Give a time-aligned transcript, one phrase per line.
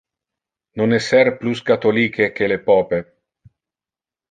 [0.77, 3.01] Non esser plus catholic que le pope.